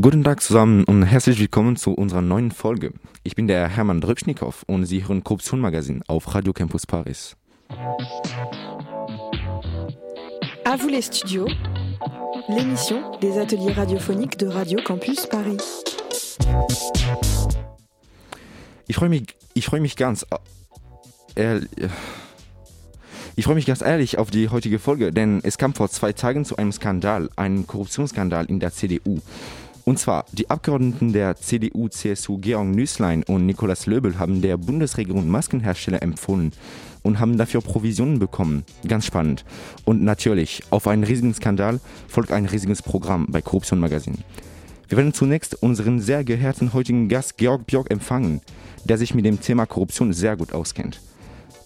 Guten 0.00 0.24
Tag 0.24 0.42
zusammen 0.42 0.82
und 0.82 1.04
herzlich 1.04 1.38
willkommen 1.38 1.76
zu 1.76 1.92
unserer 1.92 2.20
neuen 2.20 2.50
Folge. 2.50 2.92
Ich 3.22 3.36
bin 3.36 3.46
der 3.46 3.68
Hermann 3.68 4.00
Dröpschnikow 4.00 4.64
und 4.66 4.86
Sie 4.86 5.06
hören 5.06 5.22
Korruption 5.22 5.60
Magazin 5.60 6.02
auf 6.08 6.34
Radio 6.34 6.52
Campus 6.52 6.84
Paris. 6.84 7.36
À 10.64 10.76
vous 10.76 10.88
les 10.88 11.02
studios, 11.02 11.46
l'émission 12.48 13.16
des 13.20 13.38
ateliers 13.38 13.72
radiophoniques 13.72 14.36
de 14.36 14.48
Radio 14.48 14.80
Campus 14.82 15.28
Paris. 15.28 15.84
Ich 18.88 18.96
freue 18.96 19.10
mich, 19.10 19.36
ich 19.54 19.64
freue 19.64 19.80
mich 19.80 19.94
ganz, 19.94 20.26
äh, 21.36 21.60
ich 23.36 23.44
freue 23.44 23.54
mich 23.54 23.66
ganz 23.66 23.80
ehrlich 23.80 24.18
auf 24.18 24.32
die 24.32 24.48
heutige 24.48 24.80
Folge, 24.80 25.12
denn 25.12 25.38
es 25.44 25.56
kam 25.56 25.72
vor 25.72 25.88
zwei 25.88 26.12
Tagen 26.12 26.44
zu 26.44 26.56
einem 26.56 26.72
Skandal, 26.72 27.30
einem 27.36 27.68
Korruptionsskandal 27.68 28.46
in 28.46 28.58
der 28.58 28.72
CDU. 28.72 29.20
Und 29.84 29.98
zwar, 29.98 30.24
die 30.32 30.48
Abgeordneten 30.48 31.12
der 31.12 31.36
CDU-CSU 31.36 32.38
Georg 32.38 32.66
Nüßlein 32.66 33.22
und 33.24 33.44
Nikolaus 33.44 33.86
Löbel 33.86 34.18
haben 34.18 34.40
der 34.40 34.56
Bundesregierung 34.56 35.28
Maskenhersteller 35.28 36.02
empfohlen 36.02 36.52
und 37.02 37.20
haben 37.20 37.36
dafür 37.36 37.60
Provisionen 37.60 38.18
bekommen. 38.18 38.64
Ganz 38.88 39.04
spannend. 39.04 39.44
Und 39.84 40.02
natürlich, 40.02 40.62
auf 40.70 40.88
einen 40.88 41.04
riesigen 41.04 41.34
Skandal 41.34 41.80
folgt 42.08 42.32
ein 42.32 42.46
riesiges 42.46 42.82
Programm 42.82 43.26
bei 43.28 43.42
Korruption 43.42 43.78
Magazin. 43.78 44.24
Wir 44.88 44.96
werden 44.96 45.12
zunächst 45.12 45.62
unseren 45.62 46.00
sehr 46.00 46.24
geehrten 46.24 46.72
heutigen 46.72 47.08
Gast 47.08 47.36
Georg 47.36 47.66
Björk 47.66 47.90
empfangen, 47.90 48.40
der 48.84 48.96
sich 48.96 49.14
mit 49.14 49.26
dem 49.26 49.40
Thema 49.40 49.66
Korruption 49.66 50.14
sehr 50.14 50.36
gut 50.36 50.54
auskennt. 50.54 51.00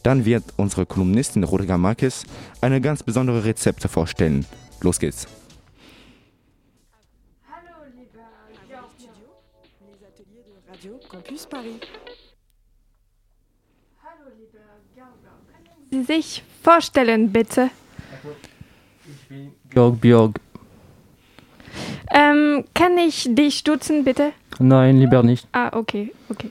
Dann 0.03 0.25
wird 0.25 0.45
unsere 0.57 0.87
Kolumnistin 0.87 1.45
Rodriga 1.45 1.79
Marquez 1.79 2.25
eine 2.61 2.81
ganz 2.81 3.03
besondere 3.03 3.45
Rezepte 3.45 3.89
vorstellen. 3.89 4.45
Los 4.81 4.99
geht's. 4.99 5.27
Les 8.49 10.07
ateliers 10.07 10.43
de 10.47 10.53
Radio 10.71 10.99
Campus 11.11 11.47
Paris. 11.47 11.81
Hallo, 14.03 14.31
liebe 14.39 14.59
Gerber. 14.95 15.11
Können 15.53 15.91
Sie 15.91 16.03
sich 16.05 16.43
vorstellen, 16.63 17.31
bitte? 17.31 17.71
Ich 19.07 19.29
bin 19.29 19.53
Georg 19.71 20.01
Björk. 20.01 20.41
Ähm, 22.11 22.65
kann 22.75 22.97
ich 22.97 23.29
dich 23.35 23.65
duzen, 23.65 24.05
bitte? 24.05 24.33
Nein, 24.59 24.99
lieber 24.99 25.23
nicht. 25.23 25.47
Ah, 25.53 25.77
okay, 25.77 26.13
okay. 26.31 26.51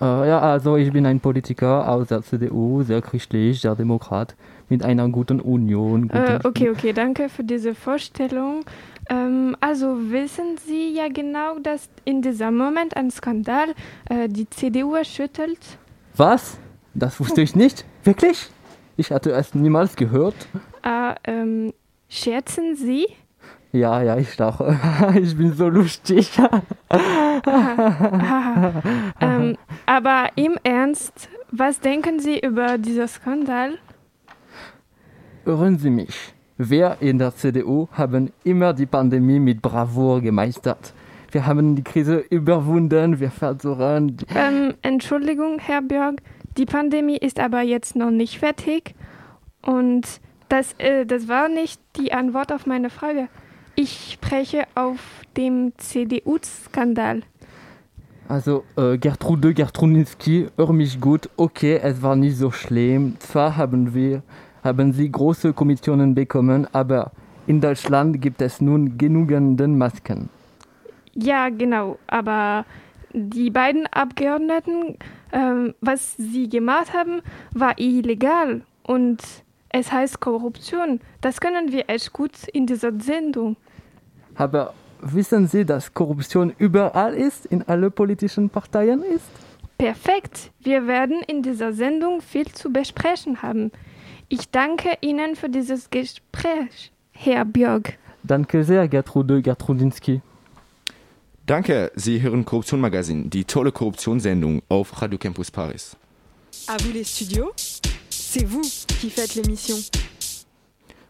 Äh, 0.00 0.28
ja, 0.28 0.40
also 0.40 0.76
ich 0.76 0.92
bin 0.92 1.06
ein 1.06 1.20
Politiker 1.20 1.88
aus 1.88 2.08
der 2.08 2.22
CDU, 2.22 2.82
sehr 2.82 3.00
christlich, 3.00 3.60
sehr 3.60 3.76
demokrat, 3.76 4.34
mit 4.68 4.82
einer 4.84 5.08
guten 5.08 5.40
Union. 5.40 6.08
Guten 6.08 6.16
Äh, 6.16 6.40
okay, 6.42 6.70
okay, 6.70 6.92
danke 6.92 7.28
für 7.28 7.44
diese 7.44 7.74
Vorstellung. 7.76 8.64
Ähm, 9.08 9.56
also 9.60 10.10
wissen 10.10 10.56
Sie 10.66 10.94
ja 10.94 11.08
genau, 11.08 11.58
dass 11.58 11.88
in 12.04 12.22
diesem 12.22 12.56
Moment 12.56 12.96
ein 12.96 13.10
Skandal 13.10 13.74
äh, 14.08 14.28
die 14.28 14.48
CDU 14.50 14.94
erschüttelt? 14.94 15.60
Was? 16.16 16.58
Das 16.94 17.20
wusste 17.20 17.42
ich 17.42 17.54
nicht. 17.54 17.84
Wirklich? 18.04 18.48
Ich 18.96 19.10
hatte 19.10 19.30
es 19.32 19.54
niemals 19.54 19.96
gehört. 19.96 20.34
Ah, 20.82 21.14
ähm, 21.24 21.72
scherzen 22.08 22.74
Sie? 22.74 23.06
Ja, 23.72 24.00
ja, 24.02 24.16
ich 24.16 24.36
lache. 24.38 24.78
Ich 25.20 25.36
bin 25.36 25.52
so 25.52 25.68
lustig. 25.68 26.30
Ähm, 29.20 29.56
aber 29.84 30.30
im 30.34 30.56
Ernst, 30.62 31.28
was 31.50 31.80
denken 31.80 32.18
Sie 32.18 32.38
über 32.38 32.78
diesen 32.78 33.06
Skandal? 33.06 33.78
Hören 35.44 35.78
Sie 35.78 35.90
mich. 35.90 36.34
Wir 36.58 36.96
in 37.00 37.18
der 37.18 37.34
CDU 37.34 37.86
haben 37.92 38.32
immer 38.42 38.72
die 38.72 38.86
Pandemie 38.86 39.38
mit 39.38 39.60
Bravour 39.60 40.22
gemeistert. 40.22 40.94
Wir 41.30 41.44
haben 41.44 41.76
die 41.76 41.82
Krise 41.82 42.24
überwunden, 42.30 43.20
wir 43.20 43.30
versuchen. 43.30 44.16
Ähm, 44.34 44.72
Entschuldigung, 44.80 45.58
Herr 45.58 45.82
Björk, 45.82 46.22
die 46.56 46.64
Pandemie 46.64 47.18
ist 47.18 47.40
aber 47.40 47.60
jetzt 47.60 47.94
noch 47.94 48.10
nicht 48.10 48.38
fertig. 48.38 48.94
Und 49.60 50.06
das, 50.48 50.74
äh, 50.78 51.04
das 51.04 51.28
war 51.28 51.50
nicht 51.50 51.78
die 51.98 52.14
Antwort 52.14 52.50
auf 52.50 52.64
meine 52.64 52.88
Frage. 52.88 53.28
Ich 53.74 54.12
spreche 54.14 54.64
auf 54.74 55.00
dem 55.36 55.72
CDU-Skandal. 55.76 57.20
Also, 58.28 58.64
äh, 58.76 58.96
Gertrude 58.96 59.52
Gertrudinski, 59.52 60.48
hör 60.56 60.72
mich 60.72 60.98
gut, 61.00 61.28
okay, 61.36 61.78
es 61.82 62.00
war 62.00 62.16
nicht 62.16 62.38
so 62.38 62.50
schlimm. 62.50 63.16
Zwar 63.18 63.56
haben 63.58 63.92
wir, 63.94 64.22
haben 64.66 64.92
sie 64.92 65.10
große 65.10 65.54
Kommissionen 65.54 66.14
bekommen, 66.14 66.66
aber 66.72 67.12
in 67.46 67.60
Deutschland 67.60 68.20
gibt 68.20 68.42
es 68.42 68.60
nun 68.60 68.98
genügenden 68.98 69.78
Masken. 69.78 70.28
Ja, 71.14 71.48
genau. 71.48 71.98
Aber 72.08 72.66
die 73.12 73.50
beiden 73.50 73.86
Abgeordneten, 73.86 74.98
ähm, 75.32 75.74
was 75.80 76.16
sie 76.16 76.48
gemacht 76.48 76.92
haben, 76.92 77.22
war 77.52 77.78
illegal. 77.78 78.62
Und 78.82 79.22
es 79.68 79.90
heißt 79.90 80.20
Korruption. 80.20 81.00
Das 81.20 81.40
können 81.40 81.72
wir 81.72 81.88
echt 81.88 82.12
gut 82.12 82.32
in 82.52 82.66
dieser 82.66 82.92
Sendung. 83.00 83.56
Aber 84.34 84.74
wissen 85.00 85.46
Sie, 85.46 85.64
dass 85.64 85.94
Korruption 85.94 86.52
überall 86.58 87.14
ist, 87.14 87.46
in 87.46 87.62
alle 87.62 87.90
politischen 87.90 88.50
Parteien 88.50 89.02
ist? 89.02 89.30
Perfekt. 89.78 90.50
Wir 90.60 90.86
werden 90.86 91.22
in 91.26 91.42
dieser 91.42 91.72
Sendung 91.72 92.20
viel 92.20 92.46
zu 92.46 92.72
besprechen 92.72 93.42
haben. 93.42 93.70
Ich 94.28 94.50
danke 94.50 94.98
Ihnen 95.02 95.36
für 95.36 95.48
dieses 95.48 95.88
Gespräch, 95.88 96.90
Herr 97.12 97.44
Björk. 97.44 97.96
Danke 98.24 98.64
sehr, 98.64 98.88
Gertrude 98.88 99.40
Gertrudinski. 99.40 100.20
Danke, 101.46 101.92
Sie 101.94 102.20
hören 102.20 102.44
Korruption 102.44 102.80
Magazin, 102.80 103.30
die 103.30 103.44
tolle 103.44 103.70
Korruptionssendung 103.70 104.62
auf 104.68 105.00
Radio 105.00 105.16
Campus 105.16 105.52
Paris. 105.52 105.96
À 106.66 106.76
vous 106.82 106.92
les 106.92 107.04
studios, 107.04 107.52
c'est 108.10 108.44
vous 108.44 108.62
qui 108.98 109.10
faites 109.10 109.36
l'émission. 109.36 109.76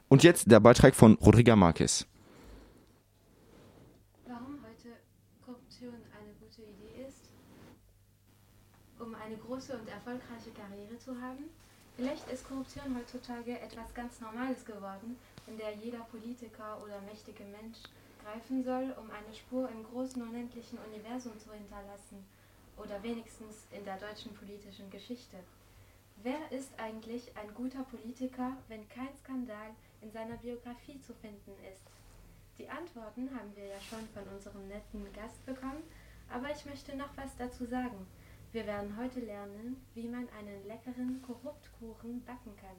Und 0.09 0.22
jetzt 0.22 0.50
der 0.50 0.60
Beitrag 0.60 0.94
von 0.94 1.15
Rodriga 1.15 1.56
Marquez. 1.56 2.05
Warum 4.26 4.59
heute 4.62 4.94
Korruption 5.43 5.94
eine 6.21 6.34
gute 6.38 6.60
Idee 6.60 7.09
ist? 7.09 7.31
Um 8.99 9.15
eine 9.15 9.38
große 9.38 9.72
und 9.72 9.88
erfolgreiche 9.88 10.50
Karriere 10.55 10.99
zu 10.99 11.12
haben? 11.12 11.44
Vielleicht 11.96 12.28
ist 12.30 12.46
Korruption 12.46 12.94
heutzutage 12.94 13.58
etwas 13.58 13.94
ganz 13.94 14.20
Normales 14.20 14.62
geworden, 14.66 15.16
in 15.46 15.56
der 15.56 15.72
jeder 15.76 16.00
Politiker 16.10 16.76
oder 16.84 17.00
mächtige 17.00 17.44
Mensch 17.44 17.78
greifen 18.22 18.62
soll, 18.62 18.94
um 19.00 19.10
eine 19.10 19.34
Spur 19.34 19.66
im 19.70 19.82
großen 19.82 20.20
unendlichen 20.20 20.78
Universum 20.92 21.32
zu 21.40 21.50
hinterlassen 21.52 22.22
oder 22.76 23.02
wenigstens 23.02 23.64
in 23.72 23.82
der 23.86 23.96
deutschen 23.96 24.34
politischen 24.34 24.90
Geschichte. 24.90 25.38
Wer 26.22 26.52
ist 26.52 26.68
eigentlich 26.78 27.32
ein 27.34 27.54
guter 27.54 27.82
Politiker, 27.84 28.52
wenn 28.68 28.86
kein 28.90 29.16
Skandal 29.24 29.70
in 30.02 30.12
seiner 30.12 30.36
Biografie 30.36 31.00
zu 31.00 31.14
finden 31.14 31.52
ist? 31.72 31.80
Die 32.58 32.68
Antworten 32.68 33.30
haben 33.34 33.56
wir 33.56 33.68
ja 33.68 33.80
schon 33.80 34.06
von 34.12 34.24
unserem 34.34 34.68
netten 34.68 35.10
Gast 35.14 35.44
bekommen, 35.46 35.82
aber 36.28 36.50
ich 36.50 36.66
möchte 36.66 36.94
noch 36.94 37.16
was 37.16 37.34
dazu 37.38 37.64
sagen. 37.64 38.06
Wir 38.52 38.66
werden 38.66 38.96
heute 38.96 39.20
lernen, 39.20 39.84
wie 39.94 40.08
man 40.08 40.28
einen 40.30 40.66
leckeren 40.66 41.20
Korruptkuchen 41.22 42.24
backen 42.24 42.56
kann. 42.56 42.76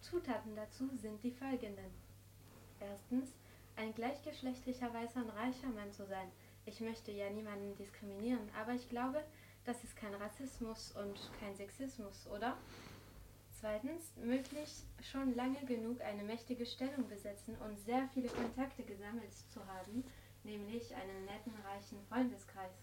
Zutaten 0.00 0.54
dazu 0.54 0.90
sind 0.96 1.22
die 1.22 1.30
folgenden. 1.30 1.90
Erstens, 2.80 3.32
ein 3.76 3.94
gleichgeschlechtlicher 3.94 4.92
weißer 4.92 5.20
und 5.20 5.30
reicher 5.30 5.68
Mann 5.68 5.92
zu 5.92 6.06
sein. 6.06 6.30
Ich 6.64 6.80
möchte 6.80 7.12
ja 7.12 7.30
niemanden 7.30 7.76
diskriminieren, 7.76 8.50
aber 8.60 8.72
ich 8.72 8.88
glaube, 8.88 9.22
das 9.64 9.82
ist 9.84 9.96
kein 9.96 10.14
Rassismus 10.14 10.92
und 10.92 11.30
kein 11.40 11.54
Sexismus, 11.56 12.26
oder? 12.28 12.56
Zweitens, 13.52 14.14
möglich 14.16 14.84
schon 15.00 15.34
lange 15.34 15.64
genug 15.64 16.00
eine 16.02 16.24
mächtige 16.24 16.66
Stellung 16.66 17.08
besetzen 17.08 17.56
und 17.56 17.78
sehr 17.78 18.08
viele 18.12 18.28
Kontakte 18.28 18.82
gesammelt 18.82 19.32
zu 19.32 19.66
haben, 19.66 20.04
nämlich 20.44 20.94
einen 20.94 21.24
netten, 21.24 21.52
reichen 21.64 21.98
Freundeskreis. 22.08 22.74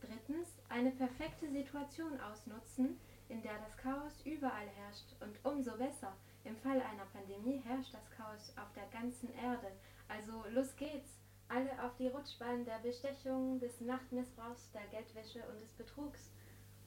Drittens, 0.00 0.48
eine 0.68 0.90
perfekte 0.92 1.50
Situation 1.50 2.18
ausnutzen, 2.20 2.98
in 3.28 3.42
der 3.42 3.58
das 3.58 3.76
Chaos 3.76 4.20
überall 4.24 4.68
herrscht 4.68 5.14
und 5.20 5.44
umso 5.44 5.76
besser. 5.76 6.16
Im 6.44 6.56
Fall 6.56 6.80
einer 6.80 7.04
Pandemie 7.12 7.58
herrscht 7.58 7.92
das 7.92 8.10
Chaos 8.10 8.52
auf 8.56 8.72
der 8.72 8.86
ganzen 8.88 9.32
Erde. 9.34 9.70
Also 10.08 10.44
los 10.50 10.74
geht's. 10.76 11.20
Alle 11.48 11.70
auf 11.82 11.96
die 11.96 12.06
Rutschbahn 12.06 12.64
der 12.64 12.78
Bestechung, 12.78 13.58
des 13.58 13.80
Machtmissbrauchs, 13.80 14.70
der 14.72 14.86
Geldwäsche 14.86 15.42
und 15.48 15.60
des 15.60 15.72
Betrugs. 15.72 16.30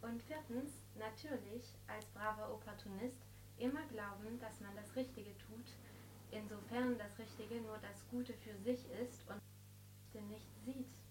Und 0.01 0.21
viertens, 0.23 0.81
natürlich, 0.95 1.65
als 1.87 2.05
braver 2.07 2.53
Opportunist, 2.53 3.21
immer 3.57 3.85
glauben, 3.87 4.39
dass 4.39 4.59
man 4.61 4.75
das 4.75 4.95
Richtige 4.95 5.37
tut, 5.37 5.65
insofern 6.31 6.97
das 6.97 7.17
Richtige 7.19 7.61
nur 7.61 7.77
das 7.77 8.07
Gute 8.09 8.33
für 8.33 8.57
sich 8.57 8.89
ist 8.91 9.21
und 9.29 9.41
nicht 10.29 10.47
sieht. 10.65 11.02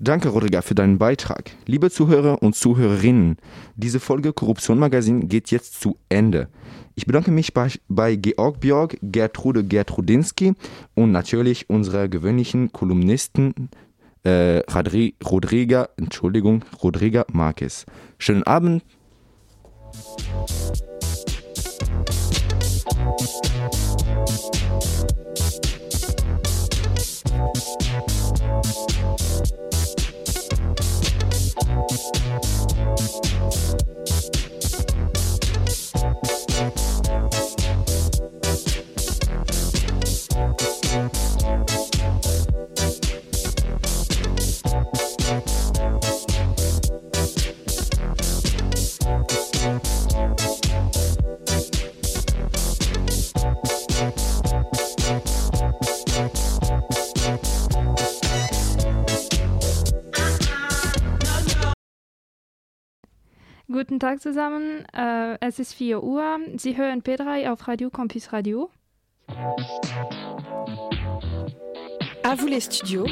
Danke, 0.00 0.28
Rodriga, 0.28 0.62
für 0.62 0.74
deinen 0.74 0.98
Beitrag. 0.98 1.50
Liebe 1.66 1.90
Zuhörer 1.90 2.42
und 2.42 2.54
Zuhörerinnen, 2.54 3.36
diese 3.74 3.98
Folge 3.98 4.32
Korruption 4.32 4.78
Magazin 4.78 5.28
geht 5.28 5.50
jetzt 5.50 5.80
zu 5.80 5.98
Ende. 6.08 6.48
Ich 6.94 7.06
bedanke 7.06 7.30
mich 7.30 7.52
bei, 7.54 7.68
bei 7.88 8.16
Georg 8.16 8.60
Björk, 8.60 8.96
Gertrude 9.02 9.64
Gertrudinski 9.64 10.54
und 10.94 11.12
natürlich 11.12 11.68
unserer 11.68 12.08
gewöhnlichen 12.08 12.72
Kolumnisten 12.72 13.70
äh, 14.24 14.62
Rodri 14.72 15.14
Rodriga, 15.24 15.88
Entschuldigung, 15.96 16.64
Rodriga 16.82 17.24
Marquez. 17.32 17.86
Schönen 18.18 18.42
Abend. 18.44 18.82
Guten 63.70 64.00
Tag 64.00 64.22
zusammen, 64.22 64.86
äh, 64.96 65.36
es 65.46 65.58
ist 65.58 65.74
4 65.74 66.02
Uhr. 66.02 66.38
Sie 66.56 66.78
hören 66.78 67.02
P3 67.02 67.50
auf 67.50 67.68
Radio 67.68 67.90
Campus 67.90 68.32
Radio. 68.32 68.70
À 72.22 72.34
vous 72.34 72.46
les 72.46 72.62
studios, 72.62 73.06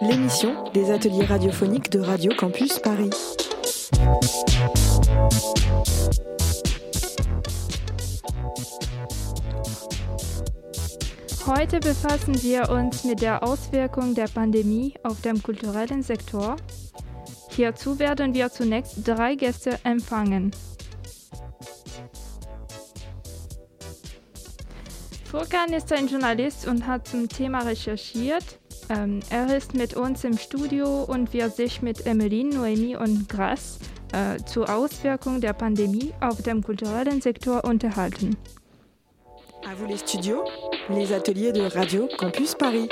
l'émission 0.00 0.68
des 0.72 0.90
ateliers 0.90 1.26
radiophoniques 1.26 1.90
de 1.90 2.00
Radio 2.00 2.32
Campus 2.34 2.80
Paris. 2.80 3.36
Heute 11.46 11.78
befassen 11.78 12.42
wir 12.42 12.68
uns 12.68 13.04
mit 13.04 13.22
der 13.22 13.44
Auswirkung 13.44 14.16
der 14.16 14.26
Pandemie 14.26 14.94
auf 15.04 15.20
dem 15.20 15.40
kulturellen 15.40 16.02
Sektor. 16.02 16.56
Hierzu 17.54 17.98
werden 17.98 18.32
wir 18.32 18.50
zunächst 18.50 19.06
drei 19.06 19.34
Gäste 19.34 19.78
empfangen. 19.84 20.52
Furkan 25.30 25.72
ist 25.72 25.92
ein 25.92 26.08
Journalist 26.08 26.66
und 26.66 26.86
hat 26.86 27.08
zum 27.08 27.28
Thema 27.28 27.60
recherchiert. 27.60 28.58
Ähm, 28.88 29.20
er 29.30 29.54
ist 29.56 29.74
mit 29.74 29.94
uns 29.94 30.24
im 30.24 30.36
Studio 30.36 31.04
und 31.04 31.32
wird 31.32 31.54
sich 31.56 31.82
mit 31.82 32.06
Emmeline, 32.06 32.54
Noemi 32.54 32.96
und 32.96 33.28
Grass 33.28 33.78
äh, 34.12 34.38
zur 34.44 34.68
Auswirkung 34.68 35.40
der 35.40 35.52
Pandemie 35.52 36.12
auf 36.20 36.42
dem 36.42 36.62
kulturellen 36.62 37.20
Sektor 37.20 37.64
unterhalten. 37.64 38.36
À 39.64 39.74
vous 39.76 39.86
les 39.86 39.98
studios, 39.98 40.42
les 40.88 41.12
ateliers 41.12 41.52
de 41.52 41.68
Radio 41.68 42.08
Campus 42.18 42.54
Paris. 42.54 42.88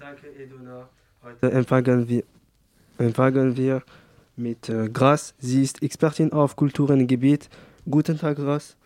Danke, 0.00 0.26
Eduna. 0.38 0.88
Heute 1.22 1.50
empfangen 1.52 2.08
wir, 2.08 2.24
empfangen 2.98 3.56
wir 3.56 3.82
mit 4.36 4.68
äh, 4.68 4.88
Gras. 4.88 5.34
Sie 5.38 5.62
ist 5.62 5.82
Expertin 5.82 6.32
auf 6.32 6.56
Kulturengebiet. 6.56 7.48
Guten 7.88 8.18
Tag, 8.18 8.36
Gras. 8.36 8.76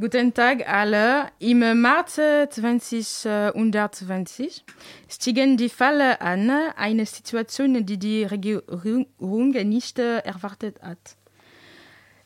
Guten 0.00 0.32
Tag 0.32 0.64
alle. 0.68 1.26
Im 1.40 1.58
März 1.58 2.20
2020 2.50 4.64
stiegen 5.08 5.56
die 5.56 5.68
Fälle 5.68 6.20
an, 6.20 6.48
eine 6.76 7.04
Situation, 7.04 7.84
die 7.84 7.98
die 7.98 8.22
Regierung 8.22 9.50
nicht 9.50 9.98
erwartet 9.98 10.80
hat. 10.82 11.16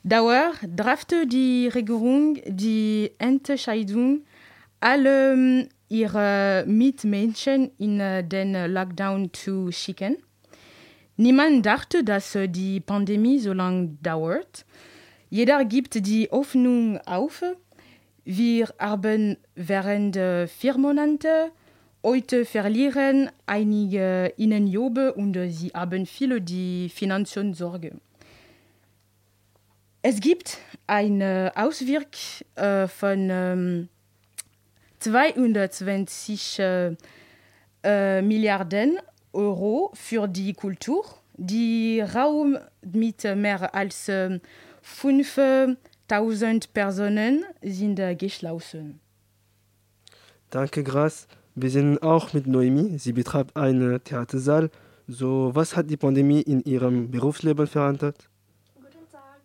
Dauer 0.04 0.52
trafte 0.76 1.26
die 1.26 1.68
Regierung 1.68 2.42
die 2.44 3.12
Entscheidung, 3.16 4.26
alle 4.80 5.66
ihre 5.88 6.64
Mitmenschen 6.66 7.70
in 7.78 8.28
den 8.28 8.70
Lockdown 8.70 9.32
zu 9.32 9.72
schicken. 9.72 10.18
Niemand 11.16 11.66
dachte, 11.66 12.04
dass 12.04 12.36
die 12.48 12.80
Pandemie 12.80 13.38
so 13.38 13.52
lange 13.52 13.96
dauert. 14.02 14.64
Jeder 15.30 15.64
gibt 15.64 16.06
die 16.06 16.28
Hoffnung 16.30 16.98
auf. 17.06 17.42
Wir 18.24 18.68
haben 18.78 19.36
während 19.54 20.16
vier 20.50 20.78
Monate 20.78 21.52
heute 22.02 22.44
verlieren 22.44 23.30
einige 23.46 24.32
ihnen 24.36 24.66
Job 24.66 24.98
und 25.16 25.36
sie 25.50 25.70
haben 25.74 26.06
viele 26.06 26.40
die 26.40 26.88
finanziellen 26.88 27.54
Sorge. 27.54 27.92
Es 30.02 30.20
gibt 30.20 30.58
eine 30.86 31.52
Auswirkung 31.54 32.10
äh, 32.56 32.88
von 32.88 33.28
ähm, 33.30 33.88
220 34.98 36.58
äh, 36.58 36.96
äh, 37.84 38.22
Milliarden 38.22 38.98
Euro 39.32 39.90
für 39.94 40.28
die 40.28 40.52
Kultur, 40.52 41.04
die 41.36 42.00
Raum 42.00 42.58
mit 42.82 43.24
mehr 43.24 43.74
als 43.74 44.08
äh, 44.08 44.40
5000 44.82 46.72
Personen 46.72 47.44
sind 47.62 47.98
äh, 47.98 48.14
geschlossen. 48.14 49.00
Danke, 50.50 50.82
Gras. 50.82 51.26
Wir 51.54 51.70
sind 51.70 52.02
auch 52.02 52.32
mit 52.32 52.46
Noemi. 52.46 52.98
Sie 52.98 53.12
betreibt 53.12 53.56
einen 53.56 54.02
Theatersaal. 54.04 54.70
So, 55.08 55.50
was 55.54 55.76
hat 55.76 55.90
die 55.90 55.96
Pandemie 55.96 56.40
in 56.40 56.62
ihrem 56.64 57.10
Berufsleben 57.10 57.66
verändert? 57.66 58.28
Guten 58.74 59.08
Tag. 59.10 59.40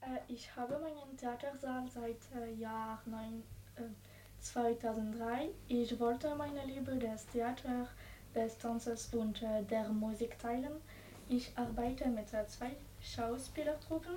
Äh, 0.00 0.32
ich 0.32 0.54
habe 0.56 0.78
meinen 0.78 1.16
Theatersaal 1.16 1.84
seit 1.88 2.20
äh, 2.40 2.54
Jahr 2.54 3.02
9, 3.06 3.42
äh, 3.76 3.82
2003. 4.40 5.48
Ich 5.68 5.98
wollte 5.98 6.34
meine 6.36 6.64
Liebe 6.66 6.96
des 6.96 7.26
Theaters, 7.26 7.88
des 8.34 8.58
Tanzes 8.58 9.12
und 9.14 9.42
äh, 9.42 9.62
der 9.64 9.88
Musik 9.88 10.38
teilen. 10.38 10.72
Ich 11.28 11.52
arbeite 11.56 12.08
mit 12.08 12.32
äh, 12.32 12.46
zwei 12.46 12.70
Schauspielertruppen. 13.00 14.14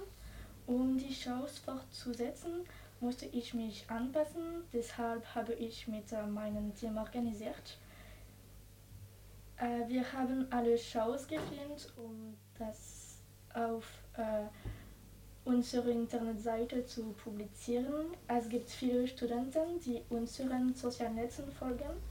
Um 0.67 0.97
die 0.97 1.13
Shows 1.13 1.59
fortzusetzen, 1.59 2.65
musste 2.99 3.25
ich 3.27 3.53
mich 3.53 3.85
anpassen. 3.87 4.63
Deshalb 4.73 5.23
habe 5.35 5.53
ich 5.53 5.87
mit 5.87 6.11
äh, 6.11 6.25
meinem 6.25 6.73
Team 6.73 6.97
organisiert. 6.97 7.77
Äh, 9.57 9.87
wir 9.87 10.11
haben 10.11 10.47
alle 10.49 10.77
Shows 10.77 11.27
gefilmt, 11.27 11.93
um 11.97 12.35
das 12.57 13.19
auf 13.53 13.85
äh, 14.17 14.45
unserer 15.45 15.89
Internetseite 15.89 16.85
zu 16.85 17.13
publizieren. 17.13 18.07
Es 18.27 18.49
gibt 18.49 18.69
viele 18.69 19.07
Studenten, 19.07 19.79
die 19.79 20.01
unseren 20.09 20.73
sozialen 20.73 21.15
Netzen 21.15 21.51
folgen. 21.51 22.01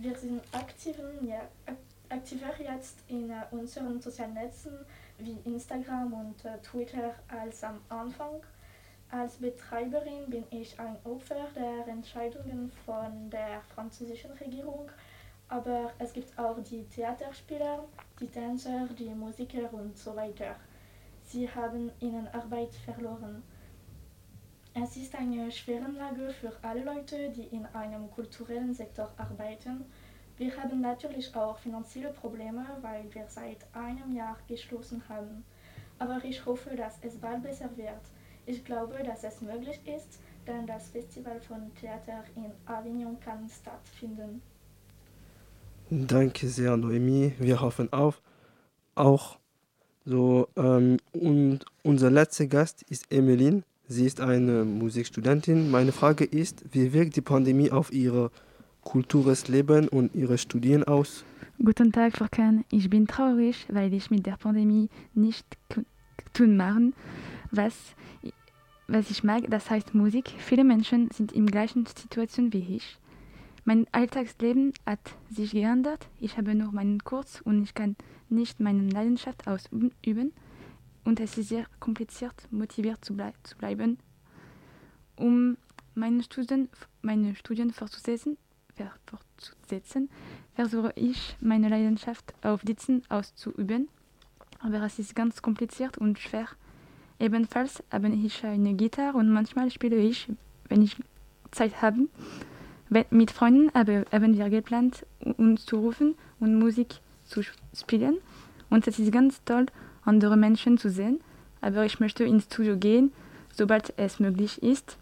Wir 0.00 0.14
sind 0.14 0.42
aktiven, 0.52 1.26
ja, 1.26 1.40
ak 1.66 1.76
aktiver 2.08 2.54
jetzt 2.60 2.98
in 3.08 3.30
äh, 3.30 3.42
unseren 3.50 4.00
sozialen 4.00 4.34
Netzen 4.34 4.72
wie 5.18 5.36
Instagram 5.44 6.12
und 6.12 6.44
äh, 6.44 6.56
Twitter 6.58 7.16
als 7.26 7.64
am 7.64 7.80
Anfang. 7.88 8.40
Als 9.10 9.38
Betreiberin 9.38 10.30
bin 10.30 10.44
ich 10.50 10.78
ein 10.78 10.96
Opfer 11.02 11.48
der 11.56 11.92
Entscheidungen 11.92 12.70
von 12.86 13.28
der 13.28 13.60
französischen 13.74 14.30
Regierung, 14.34 14.88
aber 15.48 15.92
es 15.98 16.12
gibt 16.12 16.38
auch 16.38 16.60
die 16.62 16.84
Theaterspieler, 16.84 17.84
die 18.20 18.28
Tänzer, 18.28 18.86
die 18.96 19.10
Musiker 19.10 19.72
und 19.72 19.98
so 19.98 20.14
weiter. 20.14 20.54
Sie 21.24 21.50
haben 21.50 21.90
ihre 21.98 22.32
Arbeit 22.32 22.72
verloren. 22.72 23.42
Es 24.80 24.96
ist 24.96 25.14
eine 25.16 25.50
schwere 25.50 25.90
Lage 25.90 26.32
für 26.40 26.52
alle 26.62 26.84
Leute, 26.84 27.30
die 27.30 27.46
in 27.54 27.66
einem 27.66 28.08
kulturellen 28.10 28.72
Sektor 28.72 29.10
arbeiten. 29.16 29.84
Wir 30.36 30.56
haben 30.56 30.80
natürlich 30.80 31.34
auch 31.34 31.58
finanzielle 31.58 32.10
Probleme, 32.10 32.64
weil 32.80 33.12
wir 33.12 33.24
seit 33.28 33.66
einem 33.72 34.14
Jahr 34.14 34.36
geschlossen 34.46 35.02
haben. 35.08 35.42
Aber 35.98 36.22
ich 36.24 36.46
hoffe, 36.46 36.76
dass 36.76 36.98
es 37.02 37.16
bald 37.16 37.42
besser 37.42 37.70
wird. 37.76 38.02
Ich 38.46 38.64
glaube, 38.64 39.02
dass 39.02 39.24
es 39.24 39.40
möglich 39.40 39.80
ist, 39.84 40.20
denn 40.46 40.66
das 40.66 40.90
Festival 40.90 41.40
von 41.40 41.74
Theater 41.74 42.22
in 42.36 42.52
Avignon 42.66 43.18
kann 43.18 43.48
stattfinden. 43.48 44.40
Danke 45.90 46.46
sehr, 46.46 46.76
Noemi. 46.76 47.32
Wir 47.38 47.60
hoffen 47.60 47.92
auf, 47.92 48.22
auch 48.94 49.38
so. 50.04 50.48
Ähm, 50.56 50.98
und 51.12 51.64
unser 51.82 52.10
letzter 52.10 52.46
Gast 52.46 52.82
ist 52.82 53.10
Emeline. 53.10 53.64
Sie 53.90 54.04
ist 54.04 54.20
eine 54.20 54.66
Musikstudentin. 54.66 55.70
Meine 55.70 55.92
Frage 55.92 56.24
ist, 56.24 56.62
wie 56.72 56.92
wirkt 56.92 57.16
die 57.16 57.22
Pandemie 57.22 57.70
auf 57.70 57.90
ihre 57.90 58.30
kulturelles 58.82 59.48
Leben 59.48 59.88
und 59.88 60.14
ihre 60.14 60.36
Studien 60.36 60.84
aus? 60.84 61.24
Guten 61.64 61.90
Tag, 61.90 62.18
Frau 62.18 62.26
Kahn. 62.30 62.66
Ich 62.70 62.90
bin 62.90 63.06
traurig, 63.06 63.66
weil 63.70 63.94
ich 63.94 64.10
mit 64.10 64.26
der 64.26 64.36
Pandemie 64.36 64.90
nicht 65.14 65.46
tun 66.34 66.58
machen, 66.58 66.92
was, 67.50 67.72
was 68.88 69.10
ich 69.10 69.24
mag, 69.24 69.44
das 69.48 69.70
heißt 69.70 69.94
Musik. 69.94 70.34
Viele 70.36 70.64
Menschen 70.64 71.10
sind 71.10 71.32
in 71.32 71.46
gleichen 71.46 71.86
Situation 71.86 72.52
wie 72.52 72.76
ich. 72.76 72.98
Mein 73.64 73.86
Alltagsleben 73.92 74.74
hat 74.84 75.00
sich 75.30 75.52
geändert. 75.52 76.08
Ich 76.20 76.36
habe 76.36 76.54
nur 76.54 76.72
meinen 76.72 77.02
Kurs 77.04 77.40
und 77.40 77.62
ich 77.62 77.72
kann 77.72 77.96
nicht 78.28 78.60
meine 78.60 78.86
Leidenschaft 78.90 79.48
ausüben. 79.48 80.32
Und 81.08 81.20
es 81.20 81.38
ist 81.38 81.48
sehr 81.48 81.64
kompliziert, 81.80 82.34
motiviert 82.50 83.02
zu, 83.02 83.16
blei 83.16 83.32
zu 83.42 83.56
bleiben, 83.56 83.96
um 85.16 85.56
meine 85.94 86.22
Studien, 86.22 86.68
meine 87.00 87.34
Studien 87.34 87.72
fortzusetzen, 87.72 88.36
fortzusetzen, 89.06 90.10
versuche 90.54 90.92
ich, 90.96 91.34
meine 91.40 91.70
Leidenschaft 91.70 92.34
auf 92.42 92.60
Ditzen 92.60 93.04
auszuüben. 93.08 93.88
Aber 94.58 94.82
es 94.82 94.98
ist 94.98 95.16
ganz 95.16 95.40
kompliziert 95.40 95.96
und 95.96 96.18
schwer. 96.18 96.46
Ebenfalls 97.18 97.82
habe 97.90 98.10
ich 98.10 98.44
eine 98.44 98.74
Gitarre 98.74 99.16
und 99.16 99.30
manchmal 99.30 99.70
spiele 99.70 99.96
ich, 99.96 100.28
wenn 100.68 100.82
ich 100.82 100.94
Zeit 101.52 101.80
habe. 101.80 102.06
Mit 103.08 103.30
Freunden 103.30 103.72
haben 103.72 104.36
wir 104.36 104.50
geplant, 104.50 105.06
uns 105.38 105.64
zu 105.64 105.78
rufen 105.78 106.16
und 106.38 106.58
Musik 106.58 107.00
zu 107.24 107.40
spielen. 107.72 108.18
Und 108.68 108.86
es 108.86 108.98
ist 108.98 109.10
ganz 109.10 109.42
toll, 109.46 109.64
andere 110.08 110.36
Menschen 110.36 110.78
zu 110.78 110.90
sehen. 110.90 111.20
Aber 111.60 111.84
ich 111.84 112.00
möchte 112.00 112.24
ins 112.24 112.44
Studio 112.44 112.76
gehen, 112.76 113.12
sobald 113.52 113.92
es 113.96 114.20
möglich 114.20 114.62
ist. 114.62 114.96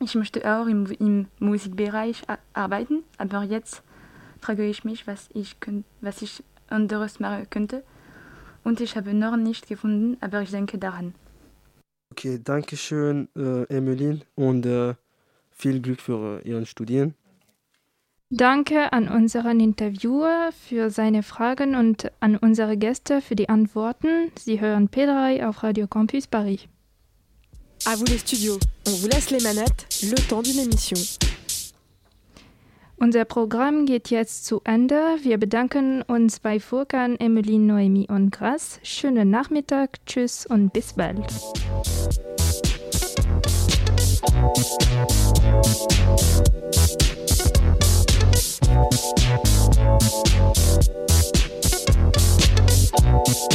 Ich 0.00 0.14
möchte 0.14 0.40
auch 0.44 0.66
im, 0.66 0.86
im 0.98 1.26
Musikbereich 1.38 2.22
arbeiten, 2.52 3.04
aber 3.16 3.42
jetzt 3.44 3.82
frage 4.40 4.66
ich 4.66 4.84
mich, 4.84 5.06
was 5.06 5.28
ich, 5.32 5.56
was 6.00 6.20
ich 6.20 6.42
anderes 6.68 7.20
machen 7.20 7.48
könnte. 7.48 7.84
Und 8.64 8.80
ich 8.80 8.96
habe 8.96 9.14
noch 9.14 9.36
nicht 9.36 9.68
gefunden, 9.68 10.16
aber 10.20 10.42
ich 10.42 10.50
denke 10.50 10.78
daran. 10.78 11.14
Okay, 12.12 12.40
danke 12.42 12.76
schön, 12.76 13.28
äh, 13.36 13.64
Emmeline, 13.64 14.20
und 14.34 14.66
äh, 14.66 14.94
viel 15.50 15.80
Glück 15.80 16.00
für 16.00 16.40
äh, 16.40 16.48
Ihren 16.48 16.66
Studien. 16.66 17.14
Danke 18.36 18.92
an 18.92 19.06
unseren 19.06 19.60
Interviewer 19.60 20.50
für 20.66 20.90
seine 20.90 21.22
Fragen 21.22 21.76
und 21.76 22.10
an 22.18 22.36
unsere 22.36 22.76
Gäste 22.76 23.20
für 23.20 23.36
die 23.36 23.48
Antworten. 23.48 24.32
Sie 24.36 24.60
hören 24.60 24.88
P3 24.88 25.46
auf 25.46 25.62
Radio 25.62 25.86
Campus 25.86 26.26
Paris. 26.26 26.66
À 27.84 27.94
vous 27.94 28.10
les 28.10 28.18
studios. 28.18 28.58
On 28.88 28.90
vous 28.90 29.06
laisse 29.06 29.30
les 29.30 29.40
manettes, 29.40 29.86
le 30.02 30.16
temps 30.28 30.42
d'une 30.42 30.58
émission. 30.58 30.98
Unser 32.96 33.24
Programm 33.24 33.86
geht 33.86 34.10
jetzt 34.10 34.46
zu 34.46 34.60
Ende. 34.64 35.00
Wir 35.22 35.38
bedanken 35.38 36.02
uns 36.02 36.40
bei 36.40 36.58
Furkan, 36.58 37.14
Emmeline, 37.20 37.66
Noemi 37.66 38.08
und 38.10 38.32
Gras. 38.32 38.80
Schönen 38.82 39.30
Nachmittag, 39.30 40.04
tschüss 40.06 40.44
und 40.44 40.72
bis 40.72 40.94
bald. 40.94 41.22
Thank 48.74 49.14
you 53.28 53.53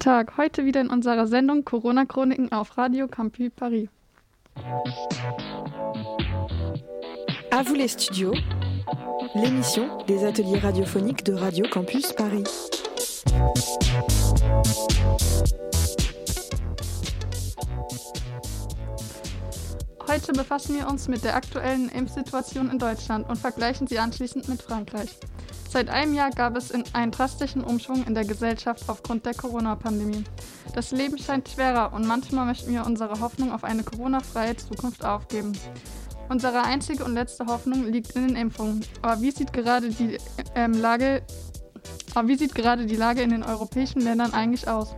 Guten 0.00 0.10
Tag, 0.10 0.36
heute 0.36 0.64
wieder 0.64 0.80
in 0.80 0.90
unserer 0.90 1.26
Sendung 1.26 1.64
Corona-Chroniken 1.64 2.52
auf 2.52 2.78
Radio 2.78 3.08
Campus 3.08 3.50
Paris. 3.50 3.88
À 7.50 7.64
vous 7.64 7.74
les 7.74 7.88
studios, 7.88 8.32
l'émission 9.34 9.88
des 10.06 10.24
ateliers 10.24 10.60
radiophoniques 10.60 11.24
de 11.24 11.32
Radio 11.32 11.66
Campus 11.68 12.12
Paris. 12.12 12.44
Heute 20.06 20.32
befassen 20.32 20.76
wir 20.76 20.86
uns 20.86 21.08
mit 21.08 21.24
der 21.24 21.34
aktuellen 21.34 21.88
Impfsituation 21.88 22.70
in 22.70 22.78
Deutschland 22.78 23.28
und 23.28 23.36
vergleichen 23.36 23.88
sie 23.88 23.98
anschließend 23.98 24.48
mit 24.48 24.62
Frankreich. 24.62 25.18
Seit 25.68 25.90
einem 25.90 26.14
Jahr 26.14 26.30
gab 26.30 26.56
es 26.56 26.72
einen 26.94 27.10
drastischen 27.10 27.62
Umschwung 27.62 28.04
in 28.06 28.14
der 28.14 28.24
Gesellschaft 28.24 28.84
aufgrund 28.88 29.26
der 29.26 29.34
Corona-Pandemie. 29.34 30.24
Das 30.74 30.92
Leben 30.92 31.18
scheint 31.18 31.48
schwerer 31.48 31.92
und 31.92 32.06
manchmal 32.06 32.46
möchten 32.46 32.72
wir 32.72 32.86
unsere 32.86 33.20
Hoffnung 33.20 33.52
auf 33.52 33.64
eine 33.64 33.82
Corona-freie 33.82 34.56
Zukunft 34.56 35.04
aufgeben. 35.04 35.52
Unsere 36.30 36.62
einzige 36.62 37.04
und 37.04 37.14
letzte 37.14 37.46
Hoffnung 37.46 37.84
liegt 37.84 38.16
in 38.16 38.28
den 38.28 38.36
Impfungen. 38.36 38.84
Aber 39.02 39.20
wie 39.20 39.30
sieht 39.30 39.52
gerade 39.52 39.90
die 39.90 40.18
ähm, 40.54 40.72
Lage 40.72 41.22
aber 42.14 42.28
wie 42.28 42.36
sieht 42.36 42.54
gerade 42.54 42.86
die 42.86 42.96
Lage 42.96 43.22
in 43.22 43.30
den 43.30 43.42
europäischen 43.42 44.00
Ländern 44.00 44.32
eigentlich 44.32 44.66
aus? 44.68 44.94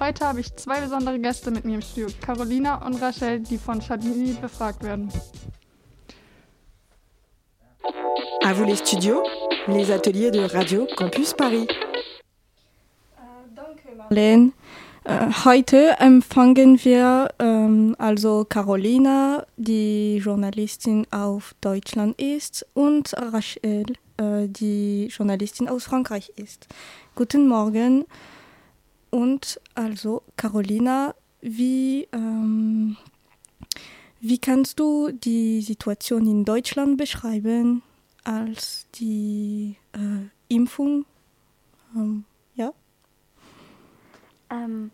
Heute 0.00 0.26
habe 0.26 0.40
ich 0.40 0.54
zwei 0.56 0.80
besondere 0.80 1.18
Gäste 1.20 1.50
mit 1.50 1.64
mir 1.64 1.76
im 1.76 1.82
Studio, 1.82 2.08
Carolina 2.20 2.84
und 2.84 3.00
Rachel, 3.00 3.40
die 3.40 3.58
von 3.58 3.80
Chadini 3.80 4.32
befragt 4.40 4.82
werden. 4.82 5.08
À 8.42 8.52
vous 8.52 8.64
les 8.64 8.76
studios, 8.76 9.22
les 9.68 9.90
ateliers 9.90 10.30
de 10.30 10.40
Radio 10.40 10.86
Campus 10.96 11.32
Paris. 11.34 11.66
Marlene. 13.96 14.52
Äh, 15.04 15.26
heute 15.44 15.98
empfangen 16.00 16.82
wir 16.84 17.28
ähm, 17.38 17.94
also 17.98 18.44
Carolina, 18.48 19.46
die 19.56 20.16
Journalistin 20.16 21.06
auf 21.10 21.54
Deutschland 21.60 22.20
ist, 22.20 22.66
und 22.74 23.14
Rachel, 23.14 23.84
äh, 24.16 24.48
die 24.48 25.06
Journalistin 25.06 25.68
aus 25.68 25.84
Frankreich 25.84 26.32
ist. 26.36 26.68
Guten 27.14 27.48
Morgen. 27.48 28.04
Und 29.10 29.60
also 29.74 30.22
Carolina, 30.36 31.14
wie, 31.40 32.08
ähm, 32.12 32.96
wie 34.20 34.38
kannst 34.38 34.80
du 34.80 35.10
die 35.12 35.60
Situation 35.60 36.26
in 36.26 36.44
Deutschland 36.44 36.96
beschreiben, 36.96 37.82
als 38.24 38.90
die 38.92 39.76
äh, 39.92 40.28
Impfung? 40.48 41.04
Ähm, 41.94 42.24
ja? 42.54 42.72
Ähm, 44.50 44.90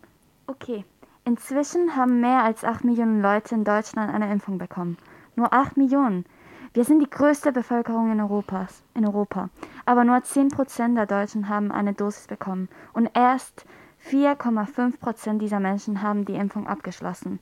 okay. 0.47 0.85
Inzwischen 1.23 1.95
haben 1.95 2.19
mehr 2.19 2.43
als 2.43 2.63
8 2.63 2.83
Millionen 2.83 3.21
Leute 3.21 3.55
in 3.55 3.63
Deutschland 3.63 4.13
eine 4.13 4.31
Impfung 4.31 4.57
bekommen. 4.57 4.97
Nur 5.35 5.53
8 5.53 5.77
Millionen. 5.77 6.25
Wir 6.73 6.83
sind 6.83 6.99
die 6.99 7.09
größte 7.09 7.51
Bevölkerung 7.51 8.11
in, 8.11 8.19
Europas, 8.19 8.81
in 8.95 9.05
Europa. 9.05 9.49
Aber 9.85 10.03
nur 10.03 10.15
10% 10.17 10.95
der 10.95 11.05
Deutschen 11.05 11.49
haben 11.49 11.71
eine 11.71 11.93
Dosis 11.93 12.27
bekommen. 12.27 12.69
Und 12.93 13.09
erst 13.13 13.65
4,5% 14.09 15.37
dieser 15.37 15.59
Menschen 15.59 16.01
haben 16.01 16.25
die 16.25 16.35
Impfung 16.35 16.67
abgeschlossen. 16.67 17.39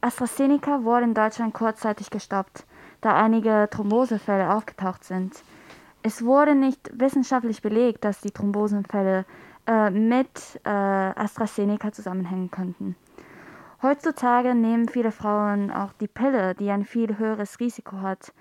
AstraZeneca 0.00 0.84
wurde 0.84 1.04
in 1.04 1.14
Deutschland 1.14 1.54
kurzzeitig 1.54 2.10
gestoppt, 2.10 2.64
da 3.04 3.16
einige 3.16 3.68
Thrombosefälle 3.70 4.54
aufgetaucht 4.54 5.04
sind. 5.04 5.34
Es 6.02 6.24
wurde 6.24 6.54
nicht 6.54 6.90
wissenschaftlich 6.92 7.62
belegt, 7.62 8.04
dass 8.04 8.20
die 8.20 8.30
Thrombosenfälle 8.30 9.24
äh, 9.66 9.90
mit 9.90 10.60
äh, 10.64 10.68
AstraZeneca 10.68 11.92
zusammenhängen 11.92 12.50
könnten. 12.50 12.96
Heutzutage 13.82 14.54
nehmen 14.54 14.88
viele 14.88 15.12
Frauen 15.12 15.70
auch 15.70 15.92
die 15.94 16.08
Pille, 16.08 16.54
die 16.54 16.70
ein 16.70 16.84
viel 16.84 17.18
höheres 17.18 17.60
Risiko 17.60 18.00
hat. 18.00 18.32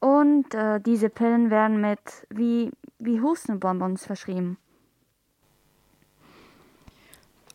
Und 0.00 0.54
äh, 0.54 0.80
diese 0.80 1.08
Pillen 1.08 1.50
werden 1.50 1.80
mit 1.80 2.26
wie, 2.28 2.70
wie 2.98 3.20
Hustenbonbons 3.20 4.04
verschrieben. 4.04 4.58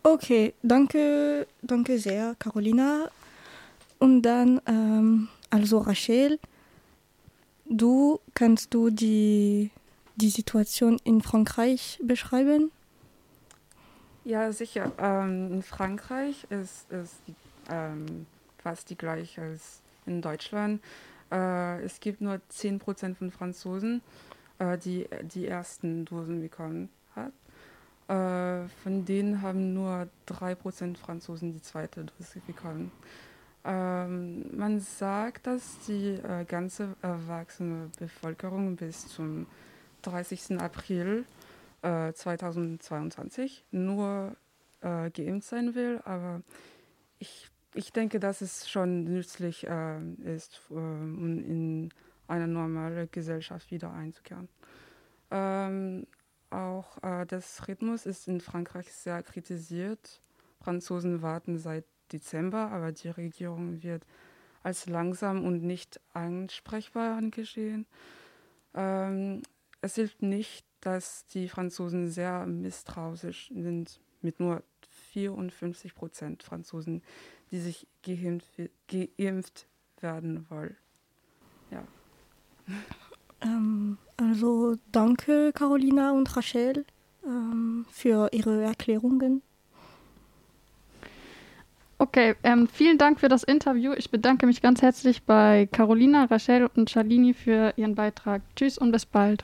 Okay, 0.04 0.54
danke, 0.64 1.48
danke 1.62 2.00
sehr, 2.00 2.36
Carolina. 2.40 3.10
Und 4.00 4.22
dann, 4.22 4.62
ähm, 4.66 5.28
also 5.58 5.80
Rachel, 5.80 6.40
du 7.66 8.20
kannst 8.36 8.76
du 8.76 8.92
die, 8.92 9.72
die 10.16 10.30
Situation 10.30 11.00
in 11.04 11.22
Frankreich 11.22 12.00
beschreiben? 12.04 12.72
Ja, 14.24 14.52
sicher. 14.52 14.92
Ähm, 15.00 15.52
in 15.52 15.64
Frankreich 15.64 16.46
ist 16.52 16.92
es 16.92 17.16
ähm, 17.70 18.28
fast 18.60 18.92
die 18.92 18.98
gleiche 18.98 19.42
als 19.42 19.82
in 20.06 20.22
Deutschland. 20.22 20.80
Äh, 21.32 21.82
es 21.84 22.00
gibt 22.00 22.22
nur 22.22 22.40
10% 22.52 23.16
von 23.16 23.32
Franzosen, 23.32 24.02
äh, 24.60 24.78
die 24.78 25.08
die 25.24 25.48
ersten 25.48 26.06
Dosen 26.06 26.40
bekommen 26.40 26.90
hat. 27.16 27.34
Äh, 28.10 28.70
von 28.84 29.06
denen 29.06 29.42
haben 29.42 29.74
nur 29.74 30.08
3% 30.28 30.98
Franzosen 30.98 31.54
die 31.54 31.62
zweite 31.64 32.06
Dose 32.06 32.42
bekommen. 32.46 32.92
Ähm, 33.64 34.56
man 34.56 34.80
sagt, 34.80 35.48
dass 35.48 35.80
die 35.88 36.14
äh, 36.14 36.46
ganze 36.46 36.96
erwachsene 37.02 37.90
Bevölkerung 38.00 38.76
bis 38.76 39.08
zum 39.08 39.48
30. 40.04 40.60
April 40.60 41.26
äh, 41.82 42.14
2022 42.14 43.66
nur 43.72 44.36
äh, 44.82 45.10
geimpft 45.10 45.50
sein 45.50 45.76
will, 45.76 46.02
aber 46.06 46.42
ich, 47.20 47.50
ich 47.74 47.92
denke, 47.92 48.20
dass 48.20 48.42
es 48.42 48.70
schon 48.70 49.04
nützlich 49.04 49.68
äh, 49.68 50.00
ist, 50.24 50.62
äh, 50.70 50.74
um 50.74 51.40
in 51.40 51.90
eine 52.28 52.48
normale 52.48 53.08
Gesellschaft 53.08 53.72
wieder 53.72 53.94
einzukehren. 53.94 54.50
Ähm, 55.32 56.08
auch 56.50 57.02
äh, 57.04 57.26
das 57.26 57.68
Rhythmus 57.68 58.06
ist 58.06 58.28
in 58.28 58.40
Frankreich 58.40 58.92
sehr 58.94 59.22
kritisiert. 59.24 60.22
Franzosen 60.62 61.22
warten 61.22 61.58
seit 61.58 61.86
Dezember, 62.08 62.72
aber 62.72 62.92
die 62.92 63.10
Regierung 63.10 63.84
wird 63.84 64.06
als 64.64 64.88
langsam 64.88 65.46
und 65.46 65.64
nicht 65.64 66.00
ansprechbar 66.14 67.18
angesehen. 67.18 67.86
Ähm, 68.74 69.42
es 69.82 69.96
hilft 69.96 70.22
nicht, 70.22 70.66
dass 70.82 71.26
die 71.28 71.50
Franzosen 71.50 72.10
sehr 72.10 72.46
misstrauisch 72.46 73.52
sind, 73.54 74.00
mit 74.22 74.40
nur 74.40 74.64
54 75.14 75.96
Prozent 75.96 76.44
Franzosen, 76.44 77.02
die 77.52 77.60
sich 77.60 77.88
geimpft, 78.04 78.60
geimpft 78.88 79.68
werden 80.02 80.46
wollen. 80.50 80.76
Ja. 81.72 81.84
Ähm, 83.42 83.98
also 84.18 84.76
danke 84.92 85.52
Carolina 85.54 86.12
und 86.12 86.36
Rachel 86.36 86.86
ähm, 87.26 87.86
für 87.92 88.30
ihre 88.32 88.64
Erklärungen. 88.64 89.42
Okay, 92.08 92.36
ähm, 92.44 92.70
vielen 92.72 92.98
Dank 92.98 93.20
für 93.20 93.28
das 93.28 93.44
Interview. 93.44 93.92
Ich 93.92 94.10
bedanke 94.10 94.46
mich 94.46 94.62
ganz 94.62 94.82
herzlich 94.82 95.24
bei 95.24 95.68
Carolina, 95.74 96.24
Rachel 96.24 96.70
und 96.74 96.90
Charlini 96.90 97.34
für 97.34 97.74
ihren 97.76 97.96
Beitrag. 97.96 98.42
Tschüss 98.56 98.78
und 98.78 98.94
bis 98.94 99.06
bald. 99.06 99.44